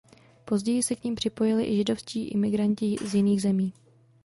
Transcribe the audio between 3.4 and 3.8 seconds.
zemí.